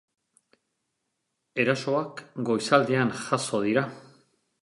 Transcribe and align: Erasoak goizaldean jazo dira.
Erasoak 1.65 2.23
goizaldean 2.49 3.13
jazo 3.21 3.63
dira. 3.69 3.85